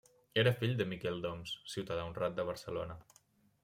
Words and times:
Era 0.43 0.53
fill 0.61 0.73
de 0.79 0.87
Miquel 0.93 1.21
d'Oms, 1.27 1.55
ciutadà 1.77 2.09
honrat 2.09 2.39
de 2.43 2.51
Barcelona. 2.53 3.01